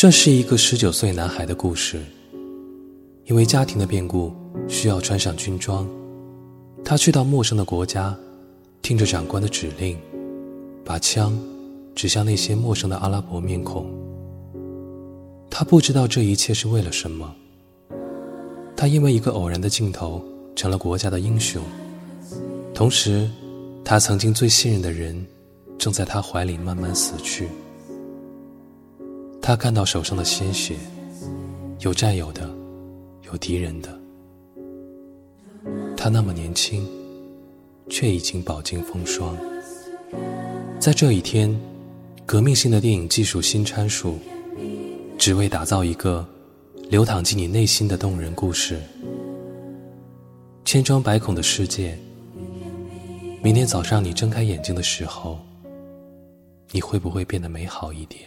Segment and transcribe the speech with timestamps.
[0.00, 2.00] 这是一个十九岁男孩的故事。
[3.26, 4.32] 因为家庭的变故，
[4.66, 5.86] 需要穿上军装，
[6.82, 8.16] 他去到陌生的国家，
[8.80, 9.98] 听着长官的指令，
[10.86, 11.38] 把枪
[11.94, 13.90] 指向那些陌生的阿拉伯面孔。
[15.50, 17.30] 他不知道这一切是为了什么。
[18.74, 20.24] 他因为一个偶然的镜头，
[20.56, 21.62] 成了国家的英雄。
[22.72, 23.30] 同时，
[23.84, 25.26] 他曾经最信任的人，
[25.76, 27.48] 正在他怀里慢慢死去。
[29.50, 30.76] 他看到手上的鲜血，
[31.80, 32.48] 有战友的，
[33.22, 34.00] 有敌人的。
[35.96, 36.88] 他那么年轻，
[37.88, 39.36] 却已经饱经风霜。
[40.78, 41.60] 在这一天，
[42.24, 44.20] 革命性的电影技术新参数，
[45.18, 46.24] 只为打造一个
[46.88, 48.80] 流淌进你内心的动人故事。
[50.64, 51.98] 千疮百孔的世界。
[53.42, 55.40] 明天早上你睁开眼睛的时候，
[56.70, 58.22] 你会不会变得美好一点？